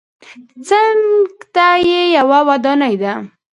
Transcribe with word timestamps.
څنګ 0.67 1.05
ته 1.55 1.67
یې 1.89 2.01
یوه 2.17 2.39
ودانۍ 2.49 2.95
ده. 3.01 3.13